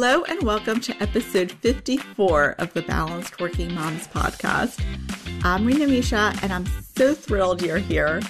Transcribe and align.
Hello, 0.00 0.22
and 0.28 0.40
welcome 0.44 0.78
to 0.82 1.02
episode 1.02 1.50
54 1.50 2.54
of 2.60 2.72
the 2.72 2.82
Balanced 2.82 3.40
Working 3.40 3.74
Moms 3.74 4.06
podcast. 4.06 4.80
I'm 5.42 5.66
Rena 5.66 5.88
Misha, 5.88 6.32
and 6.40 6.52
I'm 6.52 6.66
so 6.96 7.14
thrilled 7.14 7.62
you're 7.62 7.78
here. 7.78 8.20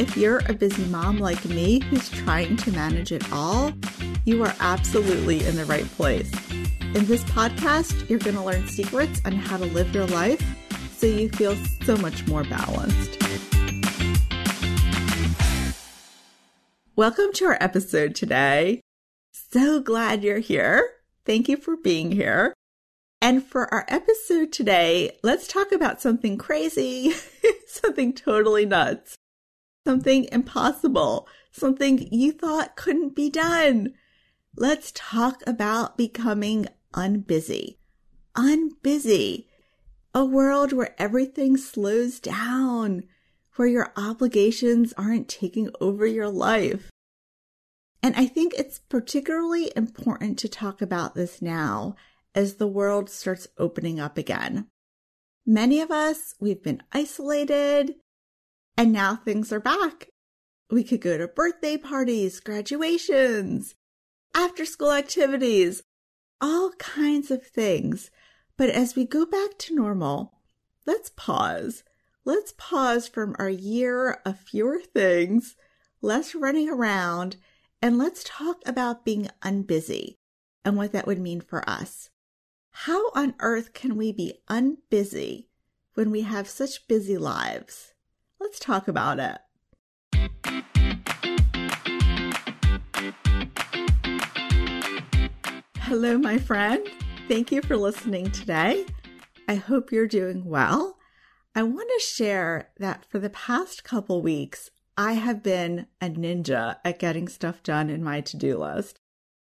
If 0.00 0.16
you're 0.16 0.42
a 0.48 0.52
busy 0.52 0.84
mom 0.86 1.20
like 1.20 1.44
me 1.44 1.78
who's 1.78 2.10
trying 2.10 2.56
to 2.56 2.72
manage 2.72 3.12
it 3.12 3.32
all, 3.32 3.72
you 4.24 4.42
are 4.42 4.52
absolutely 4.58 5.46
in 5.46 5.54
the 5.54 5.64
right 5.64 5.88
place. 5.92 6.28
In 6.80 7.06
this 7.06 7.22
podcast, 7.22 8.10
you're 8.10 8.18
going 8.18 8.34
to 8.34 8.42
learn 8.42 8.66
secrets 8.66 9.20
on 9.24 9.30
how 9.30 9.58
to 9.58 9.66
live 9.66 9.94
your 9.94 10.08
life 10.08 10.42
so 10.96 11.06
you 11.06 11.28
feel 11.28 11.54
so 11.84 11.96
much 11.98 12.26
more 12.26 12.42
balanced. 12.42 13.22
Welcome 16.96 17.32
to 17.34 17.44
our 17.44 17.58
episode 17.60 18.16
today. 18.16 18.80
So 19.30 19.80
glad 19.80 20.24
you're 20.24 20.40
here. 20.40 20.96
Thank 21.24 21.48
you 21.48 21.56
for 21.56 21.76
being 21.76 22.12
here. 22.12 22.52
And 23.20 23.44
for 23.44 23.72
our 23.72 23.84
episode 23.86 24.50
today, 24.50 25.18
let's 25.22 25.46
talk 25.46 25.70
about 25.70 26.02
something 26.02 26.36
crazy, 26.36 27.12
something 27.68 28.12
totally 28.12 28.66
nuts, 28.66 29.14
something 29.86 30.26
impossible, 30.32 31.28
something 31.52 32.12
you 32.12 32.32
thought 32.32 32.74
couldn't 32.74 33.14
be 33.14 33.30
done. 33.30 33.94
Let's 34.56 34.90
talk 34.92 35.42
about 35.46 35.96
becoming 35.96 36.66
unbusy. 36.92 37.76
Unbusy. 38.34 39.46
A 40.14 40.24
world 40.24 40.72
where 40.72 40.94
everything 41.00 41.56
slows 41.56 42.18
down, 42.18 43.04
where 43.54 43.68
your 43.68 43.92
obligations 43.96 44.92
aren't 44.96 45.28
taking 45.28 45.70
over 45.80 46.06
your 46.06 46.28
life. 46.28 46.90
And 48.02 48.16
I 48.16 48.26
think 48.26 48.54
it's 48.54 48.78
particularly 48.78 49.72
important 49.76 50.38
to 50.40 50.48
talk 50.48 50.82
about 50.82 51.14
this 51.14 51.40
now 51.40 51.94
as 52.34 52.54
the 52.54 52.66
world 52.66 53.08
starts 53.08 53.46
opening 53.58 54.00
up 54.00 54.18
again. 54.18 54.66
Many 55.46 55.80
of 55.80 55.90
us, 55.90 56.34
we've 56.40 56.62
been 56.62 56.82
isolated 56.92 57.94
and 58.76 58.92
now 58.92 59.16
things 59.16 59.52
are 59.52 59.60
back. 59.60 60.08
We 60.70 60.82
could 60.82 61.00
go 61.00 61.18
to 61.18 61.28
birthday 61.28 61.76
parties, 61.76 62.40
graduations, 62.40 63.74
after 64.34 64.64
school 64.64 64.92
activities, 64.92 65.82
all 66.40 66.70
kinds 66.78 67.30
of 67.30 67.46
things. 67.46 68.10
But 68.56 68.70
as 68.70 68.96
we 68.96 69.04
go 69.04 69.26
back 69.26 69.58
to 69.58 69.74
normal, 69.74 70.32
let's 70.86 71.10
pause. 71.10 71.84
Let's 72.24 72.54
pause 72.56 73.08
from 73.08 73.36
our 73.38 73.50
year 73.50 74.20
of 74.24 74.38
fewer 74.38 74.80
things, 74.80 75.56
less 76.00 76.34
running 76.34 76.68
around, 76.68 77.36
and 77.82 77.98
let's 77.98 78.22
talk 78.22 78.62
about 78.64 79.04
being 79.04 79.28
unbusy 79.42 80.18
and 80.64 80.76
what 80.76 80.92
that 80.92 81.04
would 81.04 81.18
mean 81.18 81.40
for 81.40 81.68
us. 81.68 82.10
How 82.70 83.10
on 83.10 83.34
earth 83.40 83.72
can 83.72 83.96
we 83.96 84.12
be 84.12 84.34
unbusy 84.48 85.46
when 85.94 86.12
we 86.12 86.20
have 86.20 86.48
such 86.48 86.86
busy 86.86 87.18
lives? 87.18 87.92
Let's 88.40 88.60
talk 88.60 88.86
about 88.86 89.18
it. 89.18 89.38
Hello, 95.80 96.16
my 96.16 96.38
friend. 96.38 96.86
Thank 97.26 97.50
you 97.50 97.62
for 97.62 97.76
listening 97.76 98.30
today. 98.30 98.86
I 99.48 99.56
hope 99.56 99.90
you're 99.90 100.06
doing 100.06 100.44
well. 100.44 100.98
I 101.54 101.64
want 101.64 101.90
to 101.98 102.06
share 102.06 102.70
that 102.78 103.04
for 103.04 103.18
the 103.18 103.28
past 103.28 103.82
couple 103.82 104.22
weeks, 104.22 104.70
I 105.04 105.14
have 105.14 105.42
been 105.42 105.88
a 106.00 106.08
ninja 106.08 106.76
at 106.84 107.00
getting 107.00 107.26
stuff 107.26 107.64
done 107.64 107.90
in 107.90 108.04
my 108.04 108.20
to 108.20 108.36
do 108.36 108.56
list. 108.56 109.00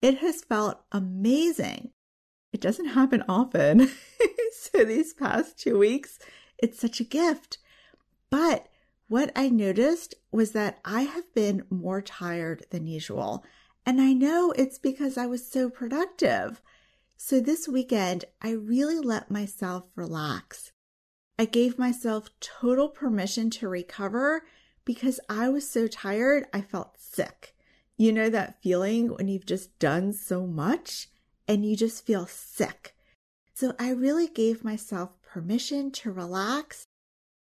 It 0.01 0.17
has 0.17 0.43
felt 0.43 0.81
amazing. 0.91 1.91
It 2.51 2.59
doesn't 2.59 2.87
happen 2.89 3.23
often. 3.29 3.89
so 4.51 4.83
these 4.83 5.13
past 5.13 5.57
two 5.57 5.77
weeks, 5.79 6.19
it's 6.57 6.77
such 6.77 6.99
a 6.99 7.05
gift. 7.05 7.59
But 8.29 8.67
what 9.07 9.31
I 9.37 9.47
noticed 9.47 10.15
was 10.33 10.51
that 10.51 10.79
I 10.83 11.03
have 11.03 11.33
been 11.33 11.63
more 11.69 12.01
tired 12.01 12.65
than 12.71 12.85
usual. 12.85 13.45
And 13.85 14.01
I 14.01 14.11
know 14.11 14.51
it's 14.57 14.77
because 14.77 15.17
I 15.17 15.27
was 15.27 15.49
so 15.49 15.69
productive. 15.69 16.61
So 17.15 17.39
this 17.39 17.69
weekend, 17.69 18.25
I 18.41 18.51
really 18.51 18.99
let 18.99 19.31
myself 19.31 19.85
relax. 19.95 20.73
I 21.39 21.45
gave 21.45 21.79
myself 21.79 22.31
total 22.41 22.89
permission 22.89 23.49
to 23.51 23.69
recover 23.69 24.43
because 24.87 25.19
I 25.27 25.49
was 25.49 25.69
so 25.69 25.85
tired, 25.85 26.45
I 26.53 26.61
felt 26.61 26.95
sick. 26.97 27.53
You 27.97 28.13
know 28.13 28.29
that 28.29 28.61
feeling 28.63 29.09
when 29.13 29.27
you've 29.27 29.45
just 29.45 29.77
done 29.79 30.13
so 30.13 30.47
much 30.47 31.09
and 31.45 31.65
you 31.65 31.75
just 31.75 32.05
feel 32.05 32.25
sick. 32.25 32.95
So 33.53 33.73
I 33.77 33.89
really 33.89 34.29
gave 34.29 34.63
myself 34.63 35.21
permission 35.21 35.91
to 35.91 36.11
relax, 36.13 36.87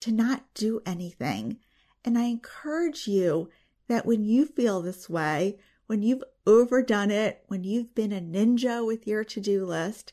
to 0.00 0.10
not 0.10 0.42
do 0.54 0.80
anything. 0.84 1.58
And 2.04 2.18
I 2.18 2.24
encourage 2.24 3.06
you 3.06 3.48
that 3.86 4.06
when 4.06 4.24
you 4.24 4.46
feel 4.46 4.82
this 4.82 5.08
way, 5.08 5.56
when 5.86 6.02
you've 6.02 6.24
overdone 6.48 7.12
it, 7.12 7.44
when 7.46 7.62
you've 7.62 7.94
been 7.94 8.12
a 8.12 8.20
ninja 8.20 8.84
with 8.84 9.06
your 9.06 9.22
to 9.22 9.40
do 9.40 9.64
list, 9.64 10.12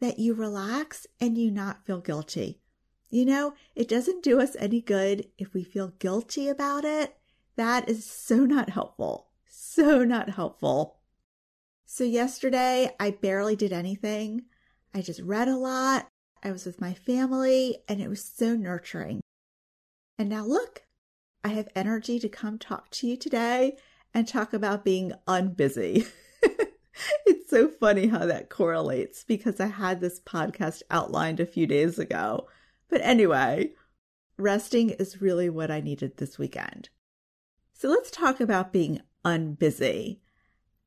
that 0.00 0.18
you 0.18 0.34
relax 0.34 1.06
and 1.20 1.38
you 1.38 1.52
not 1.52 1.86
feel 1.86 2.00
guilty. 2.00 2.58
You 3.16 3.24
know, 3.24 3.54
it 3.74 3.88
doesn't 3.88 4.22
do 4.22 4.42
us 4.42 4.56
any 4.58 4.82
good 4.82 5.28
if 5.38 5.54
we 5.54 5.64
feel 5.64 5.94
guilty 5.98 6.50
about 6.50 6.84
it. 6.84 7.16
That 7.56 7.88
is 7.88 8.04
so 8.04 8.44
not 8.44 8.68
helpful. 8.68 9.28
So 9.48 10.04
not 10.04 10.28
helpful. 10.28 10.98
So, 11.86 12.04
yesterday, 12.04 12.94
I 13.00 13.12
barely 13.12 13.56
did 13.56 13.72
anything. 13.72 14.42
I 14.92 15.00
just 15.00 15.22
read 15.22 15.48
a 15.48 15.56
lot. 15.56 16.08
I 16.42 16.52
was 16.52 16.66
with 16.66 16.78
my 16.78 16.92
family, 16.92 17.78
and 17.88 18.02
it 18.02 18.10
was 18.10 18.22
so 18.22 18.54
nurturing. 18.54 19.22
And 20.18 20.28
now, 20.28 20.44
look, 20.44 20.82
I 21.42 21.48
have 21.48 21.70
energy 21.74 22.18
to 22.18 22.28
come 22.28 22.58
talk 22.58 22.90
to 22.90 23.06
you 23.06 23.16
today 23.16 23.78
and 24.12 24.28
talk 24.28 24.52
about 24.52 24.84
being 24.84 25.14
unbusy. 25.26 26.06
it's 27.24 27.48
so 27.48 27.68
funny 27.68 28.08
how 28.08 28.26
that 28.26 28.50
correlates 28.50 29.24
because 29.24 29.58
I 29.58 29.68
had 29.68 30.02
this 30.02 30.20
podcast 30.20 30.82
outlined 30.90 31.40
a 31.40 31.46
few 31.46 31.66
days 31.66 31.98
ago 31.98 32.46
but 32.88 33.00
anyway, 33.02 33.72
resting 34.38 34.90
is 34.90 35.20
really 35.20 35.48
what 35.48 35.70
I 35.70 35.80
needed 35.80 36.16
this 36.16 36.38
weekend. 36.38 36.88
So 37.72 37.88
let's 37.88 38.10
talk 38.10 38.40
about 38.40 38.72
being 38.72 39.00
unbusy. 39.24 40.20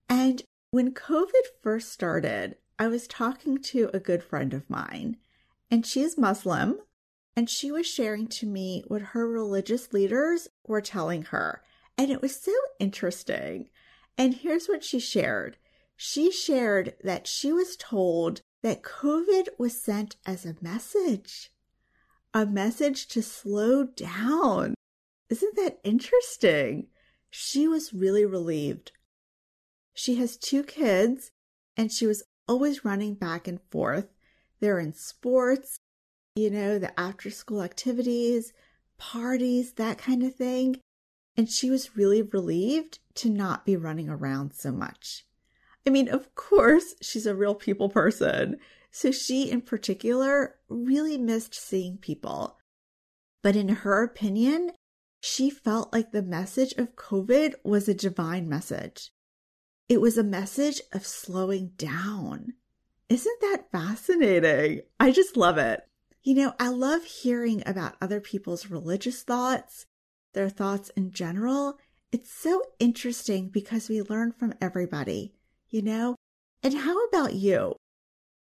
And 0.08 0.42
when 0.72 0.94
COVID 0.94 1.46
first 1.62 1.92
started, 1.92 2.56
I 2.78 2.88
was 2.88 3.08
talking 3.08 3.58
to 3.64 3.90
a 3.94 4.00
good 4.00 4.24
friend 4.24 4.54
of 4.54 4.70
mine, 4.70 5.18
and 5.70 5.86
she's 5.86 6.18
Muslim, 6.18 6.80
and 7.36 7.50
she 7.50 7.72
was 7.72 7.86
sharing 7.86 8.28
to 8.28 8.46
me 8.46 8.84
what 8.88 9.02
her 9.02 9.28
religious 9.28 9.94
leaders 9.94 10.48
were 10.66 10.82
telling 10.82 11.24
her. 11.24 11.62
And 11.98 12.10
it 12.10 12.22
was 12.22 12.36
so 12.36 12.54
interesting. 12.80 13.70
And 14.18 14.34
here's 14.34 14.68
what 14.68 14.84
she 14.84 15.00
shared 15.00 15.58
she 15.96 16.32
shared 16.32 16.96
that 17.04 17.28
she 17.28 17.52
was 17.52 17.76
told 17.76 18.42
that 18.64 18.84
COVID 18.84 19.50
was 19.58 19.82
sent 19.82 20.16
as 20.26 20.46
a 20.46 20.56
message 20.62 21.52
a 22.34 22.46
message 22.46 23.08
to 23.08 23.22
slow 23.22 23.86
down. 23.86 24.76
Isn't 25.30 25.56
that 25.56 25.80
interesting? 25.84 26.88
She 27.30 27.68
was 27.68 27.94
really 27.94 28.26
relieved. 28.26 28.92
She 29.94 30.16
has 30.16 30.38
two 30.38 30.64
kids 30.64 31.32
and 31.76 31.92
she 31.92 32.08
was 32.08 32.24
always 32.48 32.86
running 32.86 33.14
back 33.14 33.48
and 33.48 33.60
forth. 33.70 34.08
They're 34.60 34.80
in 34.80 34.94
sports, 34.94 35.80
you 36.36 36.50
know, 36.50 36.80
the 36.80 36.98
after 37.00 37.30
school 37.30 37.62
activities, 37.62 38.54
parties, 38.98 39.74
that 39.74 39.98
kind 39.98 40.24
of 40.24 40.36
thing. 40.36 40.78
And 41.38 41.50
she 41.50 41.70
was 41.70 41.96
really 41.96 42.22
relieved 42.22 43.00
to 43.16 43.30
not 43.30 43.66
be 43.66 43.78
running 43.78 44.10
around 44.10 44.54
so 44.54 44.72
much. 44.72 45.26
I 45.88 45.90
mean, 45.90 46.10
of 46.10 46.36
course, 46.36 46.96
she's 47.02 47.26
a 47.26 47.36
real 47.36 47.56
people 47.56 47.90
person. 47.90 48.58
So 48.92 49.12
she, 49.12 49.50
in 49.50 49.62
particular, 49.62 50.56
really 50.68 51.18
missed 51.18 51.54
seeing 51.54 51.98
people. 51.98 52.58
But 53.42 53.56
in 53.56 53.70
her 53.70 54.04
opinion, 54.04 54.72
she 55.22 55.50
felt 55.50 55.94
like 55.94 56.12
the 56.12 56.22
message 56.22 56.74
of 56.74 56.96
COVID 56.96 57.56
was 57.64 57.88
a 57.88 57.94
divine 57.94 58.50
message. 58.50 59.12
It 59.88 60.02
was 60.02 60.18
a 60.18 60.24
message 60.24 60.82
of 60.94 61.06
slowing 61.06 61.72
down. 61.78 62.54
Isn't 63.10 63.42
that 63.42 63.72
fascinating? 63.72 64.82
I 65.00 65.12
just 65.12 65.36
love 65.36 65.58
it. 65.58 65.82
You 66.22 66.36
know, 66.36 66.54
I 66.60 66.70
love 66.70 67.04
hearing 67.04 67.64
about 67.66 67.96
other 68.02 68.22
people's 68.22 68.70
religious 68.70 69.24
thoughts, 69.24 69.88
their 70.34 70.50
thoughts 70.50 70.90
in 70.90 71.12
general. 71.12 71.78
It's 72.12 72.32
so 72.32 72.62
interesting 72.80 73.50
because 73.50 73.90
we 73.90 74.02
learn 74.02 74.32
from 74.32 74.54
everybody, 74.62 75.34
you 75.70 75.82
know? 75.82 76.16
And 76.62 76.74
how 76.74 77.06
about 77.06 77.34
you? 77.34 77.76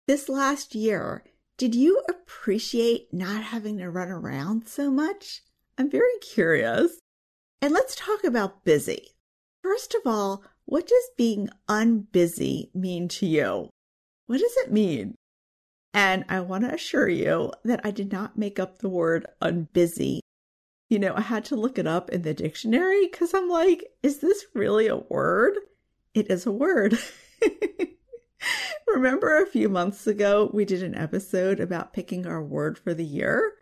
This 0.05 0.27
last 0.27 0.75
year, 0.75 1.23
did 1.57 1.73
you 1.73 2.01
appreciate 2.09 3.13
not 3.13 3.41
having 3.41 3.77
to 3.77 3.89
run 3.89 4.09
around 4.09 4.67
so 4.67 4.91
much? 4.91 5.41
I'm 5.77 5.89
very 5.89 6.17
curious. 6.21 6.99
And 7.61 7.73
let's 7.73 7.95
talk 7.95 8.25
about 8.25 8.65
busy. 8.65 9.11
First 9.61 9.95
of 9.95 10.01
all, 10.05 10.43
what 10.65 10.87
does 10.87 11.09
being 11.17 11.47
unbusy 11.69 12.75
mean 12.75 13.07
to 13.09 13.25
you? 13.25 13.69
What 14.27 14.41
does 14.41 14.57
it 14.57 14.73
mean? 14.73 15.15
And 15.93 16.25
I 16.27 16.41
want 16.41 16.65
to 16.65 16.73
assure 16.73 17.07
you 17.07 17.53
that 17.63 17.79
I 17.85 17.91
did 17.91 18.11
not 18.11 18.37
make 18.37 18.59
up 18.59 18.79
the 18.79 18.89
word 18.89 19.25
unbusy. 19.41 20.19
You 20.89 20.99
know, 20.99 21.13
I 21.15 21.21
had 21.21 21.45
to 21.45 21.55
look 21.55 21.77
it 21.77 21.87
up 21.87 22.09
in 22.09 22.23
the 22.23 22.33
dictionary 22.33 23.07
because 23.07 23.33
I'm 23.33 23.47
like, 23.47 23.85
is 24.03 24.19
this 24.19 24.43
really 24.53 24.87
a 24.87 24.97
word? 24.97 25.53
It 26.13 26.29
is 26.29 26.45
a 26.45 26.51
word. 26.51 26.99
Remember 28.87 29.41
a 29.41 29.47
few 29.47 29.69
months 29.69 30.07
ago, 30.07 30.49
we 30.53 30.65
did 30.65 30.83
an 30.83 30.95
episode 30.95 31.59
about 31.59 31.93
picking 31.93 32.25
our 32.25 32.43
word 32.43 32.77
for 32.77 32.93
the 32.93 33.05
year? 33.05 33.53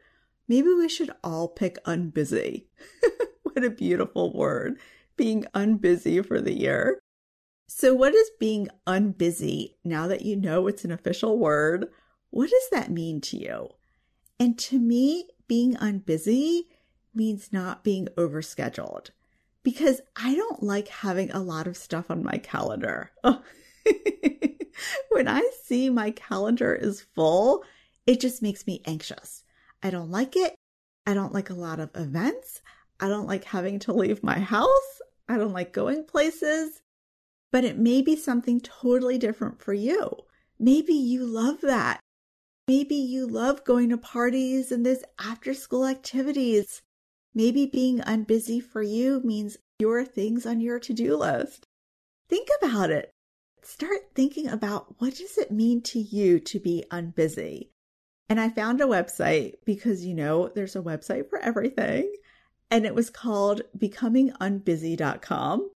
Maybe 0.47 0.67
we 0.67 0.89
should 0.89 1.11
all 1.23 1.47
pick 1.47 1.83
unbusy. 1.85 2.65
what 3.43 3.63
a 3.63 3.69
beautiful 3.69 4.33
word. 4.33 4.77
Being 5.17 5.45
unbusy 5.55 6.25
for 6.25 6.41
the 6.41 6.57
year. 6.57 6.99
So, 7.67 7.93
what 7.93 8.13
is 8.13 8.29
being 8.39 8.67
unbusy 8.85 9.75
now 9.85 10.07
that 10.07 10.23
you 10.23 10.35
know 10.35 10.67
it's 10.67 10.83
an 10.83 10.91
official 10.91 11.37
word? 11.37 11.87
What 12.29 12.49
does 12.49 12.69
that 12.71 12.91
mean 12.91 13.21
to 13.21 13.37
you? 13.37 13.69
And 14.39 14.57
to 14.59 14.79
me, 14.79 15.29
being 15.47 15.75
unbusy 15.75 16.63
means 17.13 17.53
not 17.53 17.83
being 17.83 18.07
overscheduled 18.17 19.11
because 19.63 20.01
I 20.15 20.35
don't 20.35 20.63
like 20.63 20.87
having 20.87 21.31
a 21.31 21.39
lot 21.39 21.67
of 21.67 21.77
stuff 21.77 22.09
on 22.09 22.23
my 22.23 22.37
calendar. 22.37 23.11
Oh. 23.23 23.41
when 25.09 25.27
I 25.27 25.49
see 25.63 25.89
my 25.89 26.11
calendar 26.11 26.73
is 26.73 27.01
full, 27.01 27.63
it 28.05 28.19
just 28.19 28.41
makes 28.41 28.65
me 28.65 28.81
anxious. 28.85 29.43
I 29.83 29.89
don't 29.89 30.11
like 30.11 30.35
it. 30.35 30.55
I 31.05 31.13
don't 31.13 31.33
like 31.33 31.49
a 31.49 31.55
lot 31.55 31.79
of 31.79 31.89
events. 31.95 32.61
I 32.99 33.07
don't 33.07 33.27
like 33.27 33.45
having 33.45 33.79
to 33.79 33.93
leave 33.93 34.23
my 34.23 34.39
house. 34.39 35.01
I 35.27 35.37
don't 35.37 35.53
like 35.53 35.73
going 35.73 36.03
places. 36.05 36.81
But 37.51 37.65
it 37.65 37.77
may 37.77 38.01
be 38.01 38.15
something 38.15 38.61
totally 38.61 39.17
different 39.17 39.61
for 39.61 39.73
you. 39.73 40.11
Maybe 40.59 40.93
you 40.93 41.25
love 41.25 41.61
that. 41.61 41.99
Maybe 42.67 42.95
you 42.95 43.27
love 43.27 43.63
going 43.63 43.89
to 43.89 43.97
parties 43.97 44.71
and 44.71 44.85
there's 44.85 45.03
after 45.19 45.53
school 45.53 45.85
activities. 45.85 46.81
Maybe 47.33 47.65
being 47.65 47.99
unbusy 47.99 48.61
for 48.61 48.81
you 48.81 49.21
means 49.23 49.57
fewer 49.79 50.05
things 50.05 50.45
on 50.45 50.61
your 50.61 50.79
to 50.79 50.93
do 50.93 51.17
list. 51.17 51.65
Think 52.29 52.47
about 52.61 52.91
it 52.91 53.11
start 53.63 53.99
thinking 54.15 54.47
about 54.47 54.99
what 54.99 55.15
does 55.15 55.37
it 55.37 55.51
mean 55.51 55.81
to 55.81 55.99
you 55.99 56.39
to 56.39 56.59
be 56.59 56.83
unbusy? 56.91 57.69
And 58.29 58.39
I 58.39 58.49
found 58.49 58.81
a 58.81 58.85
website 58.85 59.55
because 59.65 60.05
you 60.05 60.13
know 60.13 60.47
there's 60.47 60.75
a 60.75 60.81
website 60.81 61.29
for 61.29 61.39
everything 61.39 62.11
and 62.69 62.85
it 62.85 62.95
was 62.95 63.09
called 63.09 63.61
becomingunbusy.com. 63.77 65.71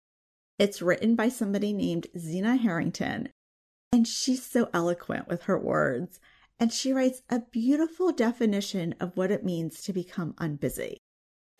It's 0.58 0.82
written 0.82 1.16
by 1.16 1.30
somebody 1.30 1.74
named 1.74 2.08
Zena 2.18 2.56
Harrington 2.56 3.30
and 3.92 4.08
she's 4.08 4.46
so 4.46 4.70
eloquent 4.74 5.28
with 5.28 5.44
her 5.44 5.60
words 5.60 6.20
and 6.60 6.72
she 6.72 6.94
writes 6.94 7.22
a 7.30 7.42
beautiful 7.52 8.12
definition 8.12 8.96
of 9.00 9.18
what 9.18 9.32
it 9.32 9.44
means 9.44 9.82
to 9.84 9.94
become 9.94 10.34
unbusy. 10.34 10.96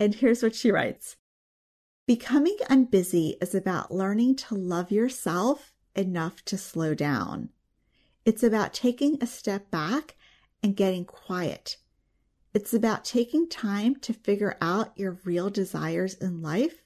And 0.00 0.14
here's 0.14 0.42
what 0.42 0.54
she 0.54 0.70
writes. 0.70 1.16
Becoming 2.06 2.56
unbusy 2.70 3.34
is 3.42 3.54
about 3.54 3.92
learning 3.92 4.36
to 4.36 4.54
love 4.54 4.90
yourself 4.90 5.72
enough 5.96 6.44
to 6.46 6.58
slow 6.58 6.94
down. 6.94 7.50
It's 8.24 8.42
about 8.42 8.74
taking 8.74 9.18
a 9.20 9.26
step 9.26 9.70
back 9.70 10.16
and 10.62 10.76
getting 10.76 11.04
quiet. 11.04 11.76
It's 12.54 12.74
about 12.74 13.04
taking 13.04 13.48
time 13.48 13.96
to 13.96 14.12
figure 14.12 14.56
out 14.60 14.98
your 14.98 15.18
real 15.24 15.50
desires 15.50 16.14
in 16.14 16.42
life, 16.42 16.82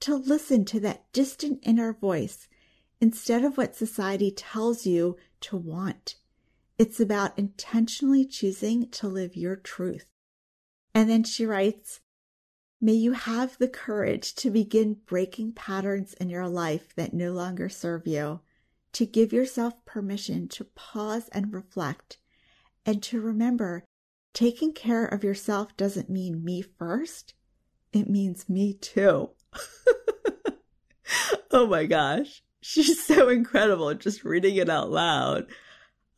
to 0.00 0.14
listen 0.14 0.64
to 0.66 0.80
that 0.80 1.10
distant 1.12 1.60
inner 1.62 1.92
voice 1.92 2.48
instead 3.00 3.44
of 3.44 3.56
what 3.56 3.74
society 3.74 4.30
tells 4.30 4.86
you 4.86 5.16
to 5.40 5.56
want. 5.56 6.16
It's 6.78 7.00
about 7.00 7.38
intentionally 7.38 8.24
choosing 8.24 8.88
to 8.90 9.08
live 9.08 9.36
your 9.36 9.56
truth. 9.56 10.06
And 10.94 11.08
then 11.08 11.24
she 11.24 11.46
writes, 11.46 12.00
May 12.82 12.94
you 12.94 13.12
have 13.12 13.58
the 13.58 13.68
courage 13.68 14.34
to 14.36 14.50
begin 14.50 14.96
breaking 15.04 15.52
patterns 15.52 16.14
in 16.14 16.30
your 16.30 16.48
life 16.48 16.94
that 16.96 17.12
no 17.12 17.32
longer 17.32 17.68
serve 17.68 18.06
you, 18.06 18.40
to 18.92 19.04
give 19.04 19.34
yourself 19.34 19.84
permission 19.84 20.48
to 20.48 20.64
pause 20.64 21.28
and 21.28 21.52
reflect, 21.52 22.16
and 22.86 23.02
to 23.02 23.20
remember 23.20 23.84
taking 24.32 24.72
care 24.72 25.04
of 25.04 25.22
yourself 25.22 25.76
doesn't 25.76 26.08
mean 26.08 26.42
me 26.42 26.62
first, 26.62 27.34
it 27.92 28.08
means 28.08 28.48
me 28.48 28.72
too. 28.72 29.30
oh 31.50 31.66
my 31.66 31.84
gosh, 31.84 32.42
she's 32.62 33.04
so 33.04 33.28
incredible 33.28 33.92
just 33.92 34.24
reading 34.24 34.56
it 34.56 34.70
out 34.70 34.90
loud. 34.90 35.46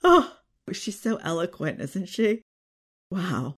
Oh, 0.04 0.36
she's 0.70 1.00
so 1.00 1.16
eloquent, 1.16 1.80
isn't 1.80 2.08
she? 2.08 2.42
Wow. 3.10 3.56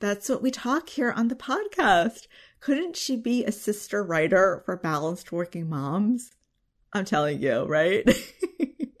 That's 0.00 0.28
what 0.28 0.42
we 0.42 0.50
talk 0.50 0.88
here 0.90 1.12
on 1.12 1.28
the 1.28 1.36
podcast. 1.36 2.26
Couldn't 2.60 2.96
she 2.96 3.16
be 3.16 3.44
a 3.44 3.52
sister 3.52 4.02
writer 4.02 4.62
for 4.64 4.76
balanced 4.76 5.32
working 5.32 5.68
moms? 5.68 6.32
I'm 6.92 7.04
telling 7.04 7.42
you, 7.42 7.64
right? 7.64 8.08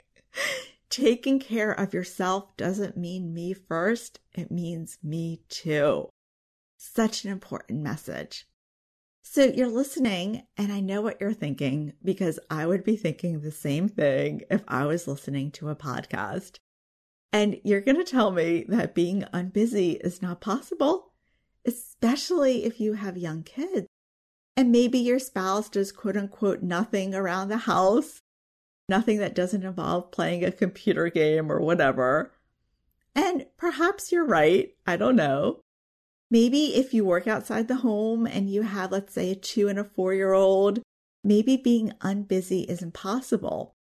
Taking 0.90 1.40
care 1.40 1.72
of 1.72 1.94
yourself 1.94 2.56
doesn't 2.56 2.96
mean 2.96 3.34
me 3.34 3.52
first, 3.52 4.20
it 4.34 4.50
means 4.50 4.98
me 5.02 5.42
too. 5.48 6.08
Such 6.76 7.24
an 7.24 7.32
important 7.32 7.80
message. 7.80 8.46
So 9.22 9.44
you're 9.44 9.68
listening, 9.68 10.46
and 10.56 10.70
I 10.70 10.80
know 10.80 11.00
what 11.00 11.20
you're 11.20 11.32
thinking 11.32 11.94
because 12.04 12.38
I 12.50 12.66
would 12.66 12.84
be 12.84 12.96
thinking 12.96 13.40
the 13.40 13.50
same 13.50 13.88
thing 13.88 14.42
if 14.50 14.62
I 14.68 14.84
was 14.84 15.08
listening 15.08 15.50
to 15.52 15.70
a 15.70 15.76
podcast. 15.76 16.58
And 17.34 17.60
you're 17.64 17.80
going 17.80 17.96
to 17.96 18.04
tell 18.04 18.30
me 18.30 18.64
that 18.68 18.94
being 18.94 19.24
unbusy 19.34 19.98
is 20.04 20.22
not 20.22 20.40
possible, 20.40 21.10
especially 21.66 22.64
if 22.64 22.78
you 22.78 22.92
have 22.92 23.16
young 23.16 23.42
kids. 23.42 23.88
And 24.56 24.70
maybe 24.70 25.00
your 25.00 25.18
spouse 25.18 25.68
does 25.68 25.90
quote 25.90 26.16
unquote 26.16 26.62
nothing 26.62 27.12
around 27.12 27.48
the 27.48 27.56
house, 27.56 28.20
nothing 28.88 29.18
that 29.18 29.34
doesn't 29.34 29.64
involve 29.64 30.12
playing 30.12 30.44
a 30.44 30.52
computer 30.52 31.08
game 31.08 31.50
or 31.50 31.60
whatever. 31.60 32.30
And 33.16 33.46
perhaps 33.56 34.12
you're 34.12 34.24
right. 34.24 34.72
I 34.86 34.96
don't 34.96 35.16
know. 35.16 35.58
Maybe 36.30 36.76
if 36.76 36.94
you 36.94 37.04
work 37.04 37.26
outside 37.26 37.66
the 37.66 37.78
home 37.78 38.28
and 38.28 38.48
you 38.48 38.62
have, 38.62 38.92
let's 38.92 39.12
say, 39.12 39.32
a 39.32 39.34
two 39.34 39.66
and 39.66 39.80
a 39.80 39.82
four 39.82 40.14
year 40.14 40.34
old, 40.34 40.82
maybe 41.24 41.56
being 41.56 41.94
unbusy 42.00 42.64
is 42.66 42.80
impossible. 42.80 43.74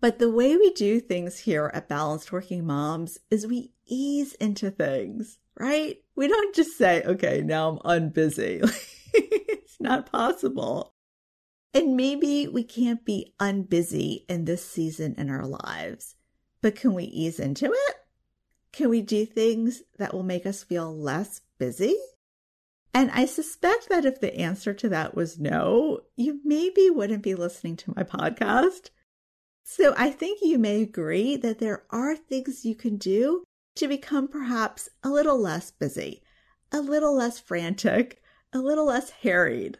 But 0.00 0.18
the 0.18 0.30
way 0.30 0.56
we 0.56 0.72
do 0.72 1.00
things 1.00 1.38
here 1.38 1.70
at 1.72 1.88
Balanced 1.88 2.30
Working 2.30 2.66
Moms 2.66 3.18
is 3.30 3.46
we 3.46 3.72
ease 3.86 4.34
into 4.34 4.70
things, 4.70 5.38
right? 5.58 5.96
We 6.14 6.28
don't 6.28 6.54
just 6.54 6.76
say, 6.76 7.02
okay, 7.02 7.40
now 7.42 7.80
I'm 7.84 8.10
unbusy. 8.10 8.60
it's 9.14 9.80
not 9.80 10.10
possible. 10.10 10.92
And 11.72 11.96
maybe 11.96 12.46
we 12.48 12.62
can't 12.62 13.04
be 13.04 13.34
unbusy 13.40 14.24
in 14.28 14.44
this 14.44 14.64
season 14.64 15.14
in 15.18 15.30
our 15.30 15.46
lives, 15.46 16.14
but 16.62 16.76
can 16.76 16.94
we 16.94 17.04
ease 17.04 17.38
into 17.38 17.66
it? 17.66 17.96
Can 18.72 18.90
we 18.90 19.00
do 19.00 19.24
things 19.24 19.82
that 19.98 20.12
will 20.12 20.22
make 20.22 20.44
us 20.44 20.62
feel 20.62 20.94
less 20.94 21.40
busy? 21.58 21.96
And 22.92 23.10
I 23.10 23.26
suspect 23.26 23.88
that 23.90 24.06
if 24.06 24.20
the 24.20 24.34
answer 24.36 24.72
to 24.74 24.88
that 24.90 25.14
was 25.14 25.38
no, 25.38 26.00
you 26.16 26.40
maybe 26.44 26.88
wouldn't 26.88 27.22
be 27.22 27.34
listening 27.34 27.76
to 27.76 27.92
my 27.94 28.02
podcast 28.02 28.90
so 29.68 29.94
I 29.96 30.10
think 30.10 30.38
you 30.42 30.60
may 30.60 30.80
agree 30.80 31.36
that 31.38 31.58
there 31.58 31.82
are 31.90 32.14
things 32.14 32.64
you 32.64 32.76
can 32.76 32.96
do 32.98 33.42
to 33.74 33.88
become 33.88 34.28
perhaps 34.28 34.88
a 35.02 35.10
little 35.10 35.36
less 35.36 35.72
busy, 35.72 36.22
a 36.70 36.80
little 36.80 37.16
less 37.16 37.40
frantic, 37.40 38.22
a 38.52 38.60
little 38.60 38.86
less 38.86 39.10
harried. 39.10 39.78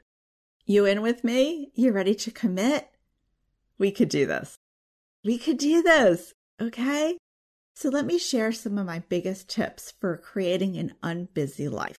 You 0.65 0.87
in 0.87 1.03
with 1.03 1.23
me? 1.23 1.71
You 1.77 1.93
ready 1.93 2.17
to 2.17 2.33
commit? 2.33 2.89
We 3.79 3.93
could 3.93 4.09
do 4.09 4.27
this. 4.27 4.57
We 5.25 5.39
could 5.39 5.57
do 5.57 5.83
this. 5.83 6.33
Okay. 6.61 7.17
So 7.77 7.89
let 7.89 8.07
me 8.07 8.19
share 8.19 8.51
some 8.51 8.79
of 8.79 8.87
my 8.87 8.99
biggest 9.09 9.49
tips 9.49 9.93
for 10.01 10.17
creating 10.17 10.77
an 10.77 10.95
unbusy 11.01 11.71
life. 11.71 11.97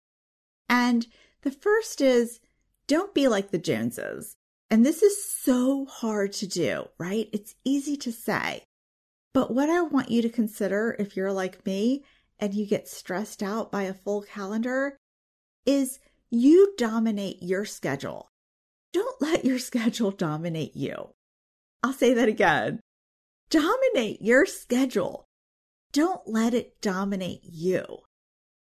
And 0.67 1.07
the 1.43 1.51
first 1.51 2.01
is 2.01 2.41
don't 2.85 3.13
be 3.13 3.29
like 3.29 3.51
the 3.51 3.57
Joneses. 3.57 4.35
And 4.69 4.85
this 4.85 5.01
is 5.01 5.23
so 5.23 5.85
hard 5.85 6.33
to 6.33 6.47
do, 6.47 6.85
right? 6.97 7.29
It's 7.31 7.55
easy 7.63 7.95
to 7.97 8.11
say. 8.11 8.63
But 9.33 9.53
what 9.53 9.69
I 9.69 9.81
want 9.81 10.11
you 10.11 10.21
to 10.21 10.29
consider 10.29 10.95
if 10.99 11.15
you're 11.15 11.31
like 11.31 11.65
me 11.65 12.03
and 12.39 12.53
you 12.53 12.65
get 12.65 12.87
stressed 12.87 13.41
out 13.41 13.71
by 13.71 13.83
a 13.83 13.93
full 13.93 14.21
calendar 14.21 14.97
is 15.65 15.99
you 16.29 16.73
dominate 16.77 17.41
your 17.41 17.63
schedule. 17.63 18.29
Don't 18.91 19.21
let 19.21 19.45
your 19.45 19.59
schedule 19.69 20.11
dominate 20.11 20.75
you. 20.75 21.09
I'll 21.83 21.93
say 21.93 22.13
that 22.13 22.27
again. 22.27 22.81
Dominate 23.49 24.21
your 24.21 24.45
schedule. 24.45 25.25
Don't 25.93 26.27
let 26.27 26.53
it 26.53 26.81
dominate 26.81 27.41
you. 27.43 27.99